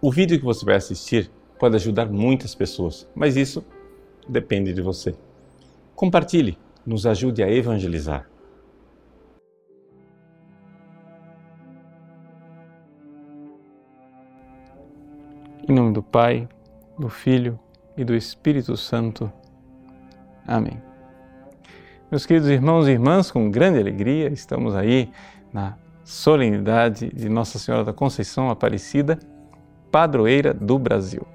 O 0.00 0.12
vídeo 0.12 0.38
que 0.38 0.44
você 0.44 0.62
vai 0.64 0.76
assistir 0.76 1.30
pode 1.58 1.74
ajudar 1.74 2.06
muitas 2.06 2.54
pessoas, 2.54 3.08
mas 3.14 3.34
isso 3.34 3.64
depende 4.28 4.74
de 4.74 4.82
você. 4.82 5.14
Compartilhe, 5.94 6.58
nos 6.84 7.06
ajude 7.06 7.42
a 7.42 7.50
evangelizar. 7.50 8.28
Em 15.66 15.72
nome 15.72 15.94
do 15.94 16.02
Pai, 16.02 16.46
do 16.98 17.08
Filho 17.08 17.58
e 17.96 18.04
do 18.04 18.14
Espírito 18.14 18.76
Santo. 18.76 19.32
Amém. 20.46 20.80
Meus 22.10 22.26
queridos 22.26 22.50
irmãos 22.50 22.86
e 22.86 22.90
irmãs, 22.90 23.30
com 23.30 23.50
grande 23.50 23.80
alegria, 23.80 24.28
estamos 24.28 24.76
aí 24.76 25.10
na 25.52 25.76
solenidade 26.04 27.08
de 27.08 27.28
Nossa 27.30 27.58
Senhora 27.58 27.82
da 27.82 27.92
Conceição 27.92 28.50
Aparecida, 28.50 29.18
padroeira 29.96 30.52
do 30.52 30.78
Brasil. 30.78 31.26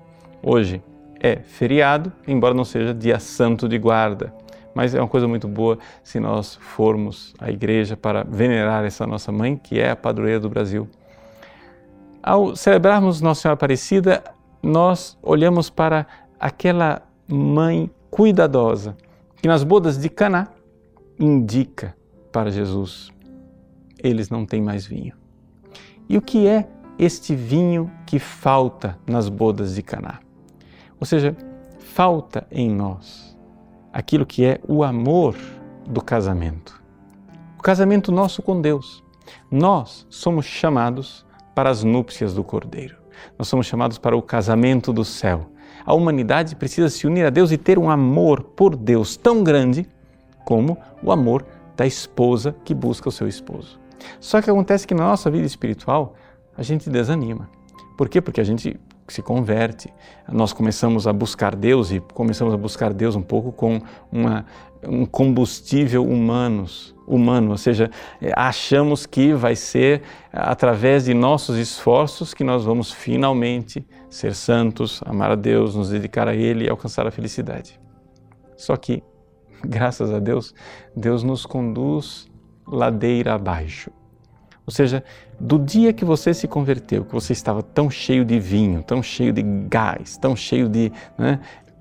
Hoje 0.44 0.84
é 1.20 1.38
feriado, 1.38 2.14
embora 2.28 2.54
não 2.54 2.64
seja 2.64 2.94
dia 2.94 3.20
santo 3.20 3.68
de 3.68 3.80
guarda, 3.80 4.32
mas 4.76 4.94
é 4.94 5.00
uma 5.02 5.08
coisa 5.08 5.28
muito 5.28 5.48
boa 5.48 5.80
se 6.04 6.20
nós 6.20 6.58
formos 6.62 7.34
à 7.40 7.50
igreja 7.50 7.98
para 7.98 8.24
venerar 8.24 8.86
essa 8.86 9.08
nossa 9.08 9.32
mãe, 9.32 9.58
que 9.58 9.80
é 9.80 9.90
a 9.90 9.96
padroeira 9.96 10.40
do 10.40 10.48
Brasil. 10.48 10.88
Ao 12.22 12.56
celebrarmos 12.56 13.20
Nossa 13.20 13.42
Senhora 13.42 13.56
Aparecida, 13.56 14.24
nós 14.62 15.18
olhamos 15.24 15.72
para 15.72 16.06
aquela 16.40 17.02
mãe 17.28 17.90
cuidadosa 18.12 18.96
que 19.38 19.48
nas 19.48 19.64
bodas 19.64 19.98
de 19.98 20.08
Caná 20.08 20.50
indica 21.20 21.96
para 22.32 22.52
Jesus: 22.52 23.10
eles 23.98 24.30
não 24.30 24.46
têm 24.46 24.62
mais 24.62 24.86
vinho. 24.86 25.16
E 26.08 26.16
o 26.16 26.22
que 26.22 26.46
é 26.46 26.68
este 26.98 27.36
vinho 27.36 27.92
que 28.06 28.20
falta 28.20 28.98
nas 29.08 29.30
bodas 29.30 29.76
de 29.76 29.82
Caná? 29.82 30.20
Ou 31.00 31.06
seja, 31.06 31.36
falta 31.80 32.46
em 32.52 32.70
nós 32.70 33.38
aquilo 33.92 34.26
que 34.26 34.46
é 34.46 34.60
o 34.68 34.84
amor 34.84 35.36
do 35.86 36.02
casamento. 36.02 36.82
O 37.58 37.62
casamento 37.62 38.12
nosso 38.12 38.42
com 38.42 38.62
Deus. 38.62 39.04
Nós 39.50 40.06
somos 40.10 40.46
chamados 40.46 41.26
para 41.54 41.70
as 41.70 41.84
núpcias 41.84 42.34
do 42.34 42.44
Cordeiro. 42.44 42.98
Nós 43.38 43.48
somos 43.48 43.66
chamados 43.66 43.98
para 43.98 44.16
o 44.16 44.22
casamento 44.22 44.92
do 44.92 45.06
céu. 45.06 45.52
A 45.86 45.94
humanidade 45.94 46.56
precisa 46.56 46.90
se 46.90 47.08
unir 47.08 47.26
a 47.26 47.30
Deus 47.30 47.52
e 47.52 47.58
ter 47.58 47.78
um 47.78 47.90
amor 47.90 48.44
por 48.44 48.76
Deus 48.76 49.16
tão 49.16 49.44
grande 49.44 49.88
como 50.46 50.78
o 51.04 51.12
amor 51.12 51.46
da 51.76 51.86
esposa 51.86 52.56
que 52.64 52.74
busca 52.74 53.10
o 53.10 53.12
seu 53.12 53.28
esposo. 53.28 53.80
Só 54.20 54.42
que 54.42 54.50
acontece 54.50 54.88
que 54.88 54.94
na 54.94 55.04
nossa 55.04 55.30
vida 55.30 55.46
espiritual 55.46 56.16
a 56.58 56.64
gente 56.64 56.90
desanima. 56.90 57.50
Por 57.98 58.10
quê? 58.10 58.22
Porque 58.22 58.42
a 58.42 58.44
gente 58.44 58.80
se 59.08 59.22
converte, 59.22 59.94
nós 60.32 60.54
começamos 60.54 61.06
a 61.06 61.14
buscar 61.14 61.56
Deus 61.56 61.92
e 61.92 62.00
começamos 62.00 62.54
a 62.54 62.58
buscar 62.58 62.94
Deus 62.94 63.16
um 63.16 63.22
pouco 63.22 63.52
com 63.52 63.82
uma, 64.12 64.46
um 64.88 65.06
combustível 65.06 66.06
humanos, 66.06 66.96
humano, 67.06 67.52
ou 67.52 67.58
seja, 67.58 67.92
achamos 68.36 69.06
que 69.06 69.34
vai 69.34 69.56
ser 69.56 70.02
através 70.32 71.06
de 71.06 71.14
nossos 71.14 71.58
esforços 71.58 72.34
que 72.34 72.44
nós 72.44 72.64
vamos 72.64 72.92
finalmente 72.92 73.86
ser 74.10 74.34
santos, 74.34 75.02
amar 75.06 75.32
a 75.32 75.36
Deus, 75.36 75.76
nos 75.76 75.90
dedicar 75.90 76.28
a 76.28 76.34
Ele 76.34 76.66
e 76.66 76.70
alcançar 76.70 77.06
a 77.06 77.12
felicidade. 77.12 77.80
Só 78.56 78.78
que 78.78 79.04
graças 79.64 80.12
a 80.14 80.20
Deus, 80.20 80.54
Deus 80.96 81.22
nos 81.22 81.46
conduz 81.46 82.30
ladeira 82.66 83.34
abaixo. 83.34 83.92
Ou 84.66 84.72
seja, 84.72 85.04
do 85.40 85.58
dia 85.58 85.92
que 85.92 86.06
você 86.06 86.34
se 86.34 86.48
converteu, 86.48 87.04
que 87.04 87.14
você 87.14 87.34
estava 87.34 87.64
tão 87.64 87.90
cheio 87.90 88.24
de 88.24 88.40
vinho, 88.40 88.84
tão 88.84 89.02
cheio 89.02 89.34
de 89.34 89.42
gás, 89.42 90.18
tão 90.18 90.36
cheio 90.36 90.70
de 90.70 90.92
né, 91.18 91.40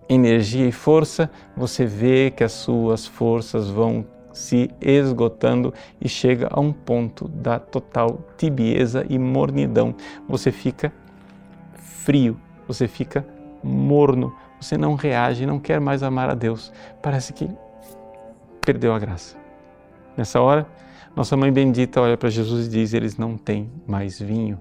energia 0.08 0.66
e 0.66 0.72
força, 0.72 1.30
você 1.56 1.84
vê 1.84 2.30
que 2.30 2.42
as 2.42 2.52
suas 2.52 3.06
forças 3.06 3.68
vão 3.68 4.04
se 4.32 4.70
esgotando 4.80 5.74
e 6.00 6.08
chega 6.08 6.48
a 6.50 6.60
um 6.60 6.72
ponto 6.72 7.28
da 7.28 7.58
total 7.58 8.20
tibieza 8.36 9.04
e 9.08 9.18
mornidão. 9.18 9.94
Você 10.28 10.50
fica 10.50 10.92
frio, 11.74 12.36
você 12.66 12.88
fica 12.88 13.26
morno, 13.62 14.34
você 14.60 14.76
não 14.78 14.94
reage, 14.94 15.46
não 15.46 15.58
quer 15.58 15.80
mais 15.80 16.02
amar 16.02 16.30
a 16.30 16.34
Deus. 16.34 16.72
Parece 17.02 17.32
que 17.32 17.48
perdeu 18.64 18.94
a 18.94 18.98
graça. 18.98 19.36
Nessa 20.16 20.40
hora, 20.40 20.66
nossa 21.14 21.36
mãe 21.36 21.52
bendita 21.52 22.00
olha 22.00 22.16
para 22.16 22.30
Jesus 22.30 22.66
e 22.66 22.70
diz: 22.70 22.94
Eles 22.94 23.16
não 23.16 23.36
têm 23.36 23.70
mais 23.86 24.18
vinho. 24.18 24.60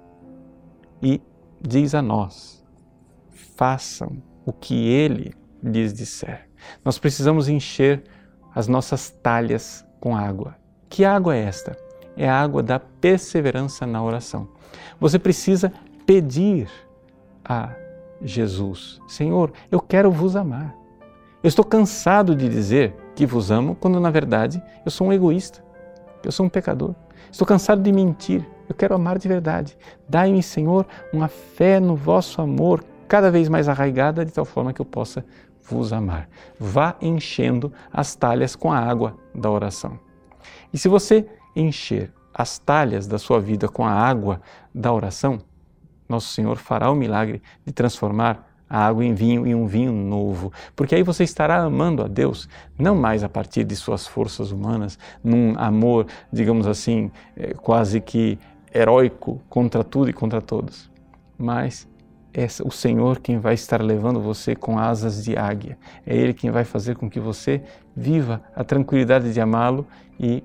E 1.01 1.21
diz 1.61 1.93
a 1.93 2.01
nós: 2.01 2.59
façam 3.59 4.23
o 4.45 4.53
que 4.53 4.87
ele 4.87 5.33
lhes 5.61 5.93
disser. 5.93 6.49
Nós 6.83 6.97
precisamos 6.97 7.49
encher 7.49 8.03
as 8.55 8.69
nossas 8.69 9.09
talhas 9.21 9.85
com 9.99 10.15
água. 10.15 10.55
Que 10.87 11.03
água 11.03 11.35
é 11.35 11.43
esta? 11.43 11.77
É 12.15 12.27
a 12.27 12.41
água 12.41 12.63
da 12.63 12.79
perseverança 12.79 13.85
na 13.85 14.01
oração. 14.01 14.47
Você 14.99 15.19
precisa 15.19 15.73
pedir 16.05 16.69
a 17.43 17.75
Jesus: 18.21 18.99
Senhor, 19.07 19.51
eu 19.69 19.81
quero 19.81 20.09
vos 20.09 20.35
amar. 20.37 20.73
Eu 21.43 21.47
estou 21.47 21.63
cansado 21.63 22.35
de 22.35 22.49
dizer 22.49 22.95
que 23.15 23.25
vos 23.25 23.51
amo, 23.51 23.75
quando 23.75 23.99
na 23.99 24.09
verdade 24.09 24.61
eu 24.85 24.91
sou 24.91 25.07
um 25.07 25.13
egoísta, 25.13 25.63
eu 26.23 26.31
sou 26.31 26.45
um 26.45 26.49
pecador. 26.49 26.93
Estou 27.31 27.47
cansado 27.47 27.81
de 27.81 27.91
mentir, 27.91 28.45
eu 28.67 28.75
quero 28.75 28.95
amar 28.95 29.17
de 29.17 29.27
verdade. 29.27 29.77
Dai-me, 30.07 30.41
Senhor, 30.41 30.85
uma 31.13 31.27
fé 31.27 31.79
no 31.79 31.95
vosso 31.95 32.41
amor 32.41 32.83
cada 33.07 33.31
vez 33.31 33.49
mais 33.49 33.67
arraigada, 33.67 34.25
de 34.25 34.31
tal 34.31 34.45
forma 34.45 34.73
que 34.73 34.81
eu 34.81 34.85
possa 34.85 35.25
vos 35.69 35.93
amar. 35.93 36.29
Vá 36.59 36.95
enchendo 37.01 37.71
as 37.91 38.15
talhas 38.15 38.55
com 38.55 38.71
a 38.71 38.79
água 38.79 39.15
da 39.33 39.49
oração. 39.49 39.99
E 40.73 40.77
se 40.77 40.87
você 40.87 41.27
encher 41.55 42.11
as 42.33 42.59
talhas 42.59 43.07
da 43.07 43.17
sua 43.17 43.39
vida 43.39 43.67
com 43.67 43.85
a 43.85 43.91
água 43.91 44.41
da 44.73 44.93
oração, 44.93 45.41
nosso 46.07 46.33
Senhor 46.33 46.57
fará 46.57 46.89
o 46.89 46.95
milagre 46.95 47.41
de 47.65 47.71
transformar 47.71 48.48
a 48.69 48.85
água 48.85 49.03
em 49.03 49.13
vinho 49.13 49.47
e 49.47 49.55
um 49.55 49.65
vinho 49.65 49.91
novo, 49.91 50.53
porque 50.75 50.95
aí 50.95 51.03
você 51.03 51.23
estará 51.23 51.63
amando 51.63 52.03
a 52.03 52.07
Deus, 52.07 52.47
não 52.77 52.95
mais 52.95 53.23
a 53.23 53.29
partir 53.29 53.63
de 53.63 53.75
suas 53.75 54.05
forças 54.05 54.51
humanas, 54.51 54.99
num 55.23 55.55
amor, 55.57 56.05
digamos 56.31 56.67
assim, 56.67 57.11
é, 57.35 57.53
quase 57.53 57.99
que 57.99 58.37
heróico 58.73 59.41
contra 59.49 59.83
tudo 59.83 60.09
e 60.09 60.13
contra 60.13 60.41
todos, 60.41 60.91
mas 61.37 61.87
é 62.33 62.45
o 62.63 62.69
Senhor 62.69 63.19
quem 63.19 63.39
vai 63.39 63.55
estar 63.55 63.81
levando 63.81 64.21
você 64.21 64.55
com 64.55 64.77
asas 64.77 65.23
de 65.23 65.35
águia. 65.35 65.77
É 66.05 66.15
Ele 66.15 66.33
quem 66.33 66.51
vai 66.51 66.63
fazer 66.63 66.95
com 66.95 67.09
que 67.09 67.19
você 67.19 67.61
viva 67.95 68.41
a 68.55 68.63
tranquilidade 68.63 69.33
de 69.33 69.41
amá-lo 69.41 69.87
e 70.19 70.43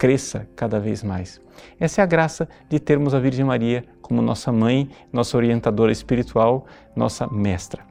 cresça 0.00 0.48
cada 0.56 0.80
vez 0.80 1.02
mais. 1.02 1.38
Essa 1.78 2.00
é 2.00 2.02
a 2.02 2.06
graça 2.06 2.48
de 2.70 2.80
termos 2.80 3.12
a 3.12 3.20
Virgem 3.20 3.44
Maria 3.44 3.84
como 4.00 4.22
nossa 4.22 4.50
mãe, 4.50 4.88
nossa 5.12 5.36
orientadora 5.36 5.92
espiritual, 5.92 6.64
nossa 6.96 7.26
mestra. 7.26 7.82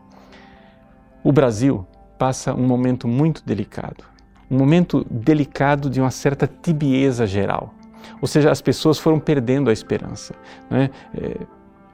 O 1.23 1.31
Brasil 1.31 1.85
passa 2.17 2.51
um 2.55 2.65
momento 2.65 3.07
muito 3.07 3.45
delicado, 3.45 4.03
um 4.49 4.57
momento 4.57 5.05
delicado 5.07 5.87
de 5.87 6.01
uma 6.01 6.09
certa 6.09 6.47
tibieza 6.47 7.27
geral. 7.27 7.75
Ou 8.19 8.27
seja, 8.27 8.49
as 8.49 8.59
pessoas 8.59 8.97
foram 8.97 9.19
perdendo 9.19 9.69
a 9.69 9.73
esperança. 9.73 10.33
Né? 10.67 10.89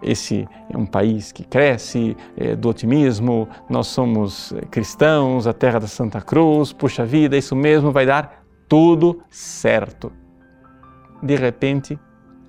esse 0.01 0.47
é 0.69 0.77
um 0.77 0.85
país 0.85 1.31
que 1.31 1.43
cresce 1.43 2.15
é, 2.37 2.55
do 2.55 2.69
otimismo, 2.69 3.49
nós 3.67 3.87
somos 3.87 4.53
cristãos, 4.69 5.47
a 5.47 5.53
terra 5.53 5.79
da 5.79 5.87
Santa 5.87 6.21
Cruz, 6.21 6.71
puxa 6.71 7.03
vida, 7.03 7.35
isso 7.35 7.55
mesmo 7.55 7.91
vai 7.91 8.05
dar 8.05 8.44
tudo 8.67 9.21
certo. 9.29 10.11
De 11.21 11.35
repente, 11.35 11.99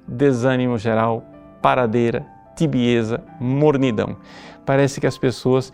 desânimo 0.06 0.78
geral, 0.78 1.24
paradeira, 1.62 2.26
tibieza, 2.54 3.22
mornidão. 3.40 4.16
Parece 4.64 5.00
que 5.00 5.06
as 5.06 5.18
pessoas 5.18 5.72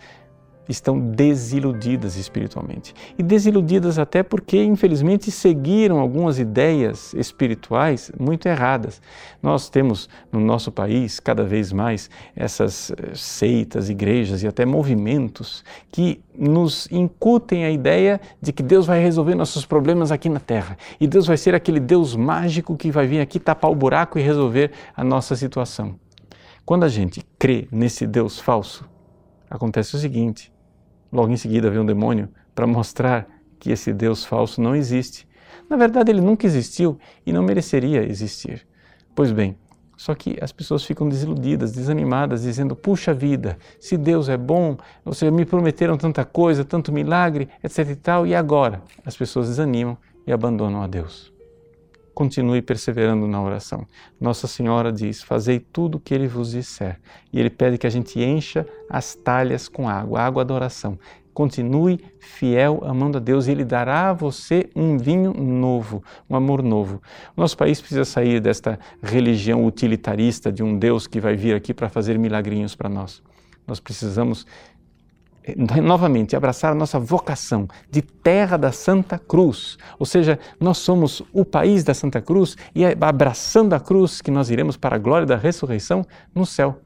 estão 0.67 0.99
desiludidas 0.99 2.15
espiritualmente. 2.15 2.93
E 3.17 3.23
desiludidas 3.23 3.99
até 3.99 4.23
porque, 4.23 4.63
infelizmente, 4.63 5.29
seguiram 5.29 5.99
algumas 5.99 6.39
ideias 6.39 7.13
espirituais 7.13 8.11
muito 8.19 8.47
erradas. 8.47 9.01
Nós 9.41 9.69
temos 9.69 10.09
no 10.31 10.39
nosso 10.39 10.71
país, 10.71 11.19
cada 11.19 11.43
vez 11.43 11.71
mais, 11.73 12.09
essas 12.35 12.91
eh, 12.91 13.11
seitas, 13.13 13.89
igrejas 13.89 14.43
e 14.43 14.47
até 14.47 14.65
movimentos 14.65 15.63
que 15.91 16.21
nos 16.37 16.87
incutem 16.91 17.65
a 17.65 17.71
ideia 17.71 18.19
de 18.41 18.53
que 18.53 18.63
Deus 18.63 18.85
vai 18.85 19.01
resolver 19.01 19.35
nossos 19.35 19.65
problemas 19.65 20.11
aqui 20.11 20.29
na 20.29 20.39
Terra. 20.39 20.77
E 20.99 21.07
Deus 21.07 21.27
vai 21.27 21.37
ser 21.37 21.53
aquele 21.53 21.79
Deus 21.79 22.15
mágico 22.15 22.77
que 22.77 22.91
vai 22.91 23.05
vir 23.05 23.19
aqui 23.19 23.39
tapar 23.39 23.69
o 23.69 23.75
buraco 23.75 24.17
e 24.17 24.21
resolver 24.21 24.71
a 24.95 25.03
nossa 25.03 25.35
situação. 25.35 25.95
Quando 26.65 26.85
a 26.85 26.89
gente 26.89 27.25
crê 27.37 27.67
nesse 27.69 28.07
Deus 28.07 28.39
falso, 28.39 28.89
acontece 29.49 29.95
o 29.95 29.99
seguinte: 29.99 30.52
Logo 31.13 31.31
em 31.31 31.37
seguida 31.37 31.69
vem 31.69 31.79
um 31.79 31.85
demônio 31.85 32.27
para 32.55 32.65
mostrar 32.65 33.27
que 33.59 33.71
esse 33.71 33.93
Deus 33.93 34.25
falso 34.25 34.59
não 34.59 34.75
existe. 34.75 35.27
Na 35.69 35.77
verdade, 35.77 36.11
ele 36.11 36.19
nunca 36.19 36.47
existiu 36.47 36.97
e 37.23 37.31
não 37.31 37.43
mereceria 37.43 38.03
existir. 38.03 38.65
Pois 39.13 39.31
bem, 39.31 39.55
Só 39.95 40.15
que 40.15 40.37
as 40.41 40.51
pessoas 40.51 40.83
ficam 40.83 41.07
desiludidas, 41.07 41.71
desanimadas, 41.71 42.43
dizendo: 42.43 42.75
puxa 42.75 43.13
vida, 43.13 43.57
se 43.79 43.97
Deus 43.97 44.27
é 44.27 44.37
bom, 44.37 44.77
vocês 45.05 45.31
me 45.31 45.45
prometeram 45.45 45.97
tanta 45.97 46.25
coisa, 46.25 46.65
tanto 46.65 46.91
milagre, 46.91 47.49
etc 47.63 47.89
e 47.89 47.95
tal, 47.95 48.27
e 48.27 48.35
agora? 48.35 48.81
As 49.05 49.15
pessoas 49.15 49.47
desanimam 49.47 49.97
e 50.25 50.31
abandonam 50.31 50.81
a 50.81 50.87
Deus. 50.87 51.32
Continue 52.13 52.61
perseverando 52.61 53.27
na 53.27 53.41
oração. 53.41 53.87
Nossa 54.21 54.47
Senhora 54.47 54.91
diz: 54.91 55.23
Fazei 55.23 55.59
tudo 55.59 55.95
o 55.95 55.99
que 55.99 56.13
Ele 56.13 56.27
vos 56.27 56.51
disser. 56.51 56.99
E 57.31 57.39
Ele 57.39 57.49
pede 57.49 57.77
que 57.77 57.87
a 57.87 57.89
gente 57.89 58.21
encha 58.21 58.67
as 58.89 59.15
talhas 59.15 59.67
com 59.67 59.89
água, 59.89 60.21
água 60.21 60.45
da 60.45 60.53
oração. 60.53 60.97
Continue 61.33 61.99
fiel, 62.19 62.81
amando 62.85 63.17
a 63.17 63.21
Deus, 63.21 63.47
e 63.47 63.51
Ele 63.51 63.65
dará 63.65 64.11
a 64.11 64.13
você 64.13 64.69
um 64.75 64.97
vinho 64.97 65.33
novo, 65.33 66.03
um 66.29 66.35
amor 66.35 66.61
novo. 66.61 67.01
Nosso 67.35 67.57
país 67.57 67.79
precisa 67.79 68.05
sair 68.05 68.39
desta 68.39 68.79
religião 69.01 69.65
utilitarista 69.65 70.51
de 70.51 70.61
um 70.61 70.77
Deus 70.77 71.07
que 71.07 71.19
vai 71.19 71.35
vir 71.35 71.55
aqui 71.55 71.73
para 71.73 71.89
fazer 71.89 72.19
milagrinhos 72.19 72.75
para 72.75 72.87
nós. 72.87 73.23
Nós 73.65 73.79
precisamos 73.79 74.45
novamente 75.81 76.35
abraçar 76.35 76.71
a 76.71 76.75
nossa 76.75 76.99
vocação 76.99 77.67
de 77.89 78.01
terra 78.01 78.57
da 78.57 78.71
Santa 78.71 79.17
Cruz, 79.17 79.77
ou 79.99 80.05
seja, 80.05 80.39
nós 80.59 80.77
somos 80.77 81.21
o 81.33 81.43
país 81.43 81.83
da 81.83 81.93
Santa 81.93 82.21
Cruz 82.21 82.55
e 82.73 82.83
é 82.83 82.95
abraçando 82.99 83.73
a 83.73 83.79
cruz 83.79 84.21
que 84.21 84.31
nós 84.31 84.49
iremos 84.49 84.77
para 84.77 84.95
a 84.95 84.99
glória 84.99 85.25
da 85.25 85.35
ressurreição 85.35 86.05
no 86.33 86.45
céu. 86.45 86.79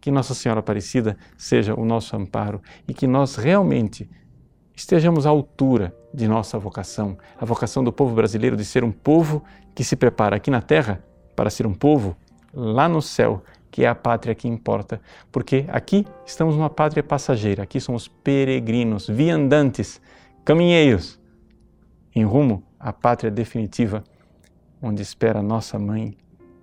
Que 0.00 0.10
Nossa 0.10 0.34
Senhora 0.34 0.60
Aparecida 0.60 1.16
seja 1.36 1.74
o 1.74 1.84
nosso 1.84 2.16
amparo 2.16 2.62
e 2.88 2.94
que 2.94 3.06
nós 3.06 3.36
realmente 3.36 4.08
estejamos 4.74 5.26
à 5.26 5.30
altura 5.30 5.94
de 6.12 6.26
nossa 6.26 6.58
vocação, 6.58 7.18
a 7.38 7.44
vocação 7.44 7.84
do 7.84 7.92
povo 7.92 8.14
brasileiro 8.14 8.56
de 8.56 8.64
ser 8.64 8.82
um 8.82 8.90
povo 8.90 9.44
que 9.74 9.84
se 9.84 9.94
prepara 9.96 10.36
aqui 10.36 10.50
na 10.50 10.62
terra 10.62 11.04
para 11.36 11.50
ser 11.50 11.66
um 11.66 11.74
povo 11.74 12.16
lá 12.52 12.88
no 12.88 13.02
céu, 13.02 13.42
que 13.70 13.84
é 13.84 13.88
a 13.88 13.94
pátria 13.94 14.34
que 14.34 14.48
importa, 14.48 15.00
porque 15.30 15.64
aqui 15.68 16.06
estamos 16.26 16.56
numa 16.56 16.70
pátria 16.70 17.02
passageira, 17.02 17.62
aqui 17.62 17.80
somos 17.80 18.08
peregrinos, 18.08 19.06
viandantes, 19.06 20.00
caminheiros, 20.44 21.20
em 22.14 22.24
rumo 22.24 22.62
à 22.78 22.92
pátria 22.92 23.30
definitiva, 23.30 24.02
onde 24.82 25.02
espera 25.02 25.42
nossa 25.42 25.78
mãe. 25.78 26.16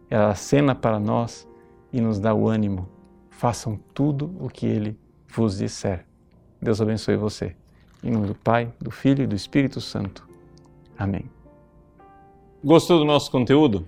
Ela 0.09 0.31
acena 0.31 0.75
para 0.75 0.99
nós 0.99 1.47
e 1.93 2.01
nos 2.01 2.19
dá 2.19 2.33
o 2.33 2.47
ânimo 2.47 2.97
façam 3.37 3.79
tudo 3.93 4.35
o 4.39 4.49
que 4.49 4.65
ele 4.65 4.97
vos 5.29 5.59
disser. 5.59 6.05
Deus 6.59 6.81
abençoe 6.81 7.15
você. 7.15 7.55
Em 8.03 8.09
nome 8.09 8.27
do 8.27 8.35
Pai, 8.35 8.73
do 8.79 8.89
Filho 8.89 9.23
e 9.23 9.27
do 9.27 9.35
Espírito 9.35 9.79
Santo. 9.79 10.27
Amém. 10.97 11.29
Gostou 12.63 12.97
do 12.97 13.05
nosso 13.05 13.29
conteúdo? 13.29 13.87